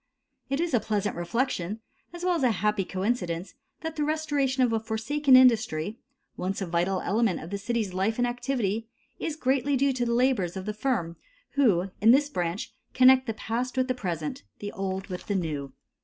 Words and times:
It 0.49 0.59
is 0.59 0.73
a 0.73 0.79
pleasant 0.79 1.15
reflection 1.15 1.79
as 2.11 2.23
well 2.25 2.33
as 2.33 2.41
a 2.41 2.49
happy 2.49 2.83
coincidence 2.85 3.53
that 3.81 3.97
the 3.97 4.03
restoration 4.03 4.63
of 4.63 4.73
a 4.73 4.79
forsaken 4.79 5.35
industry, 5.35 5.99
once 6.35 6.59
a 6.59 6.65
vital 6.65 7.01
element 7.01 7.39
in 7.39 7.47
the 7.51 7.59
city's 7.59 7.93
life 7.93 8.17
and 8.17 8.25
activity, 8.25 8.87
is 9.19 9.35
greatly 9.35 9.77
due 9.77 9.93
to 9.93 10.03
the 10.07 10.15
labors 10.15 10.57
of 10.57 10.65
the 10.65 10.73
firm 10.73 11.17
who, 11.51 11.91
in 12.01 12.09
this 12.09 12.29
branch, 12.29 12.73
connect 12.95 13.27
the 13.27 13.35
past 13.35 13.77
with 13.77 13.87
the 13.87 13.93
present, 13.93 14.41
the 14.57 14.71
old 14.71 15.05
with 15.05 15.27
the 15.27 15.35
new. 15.35 15.71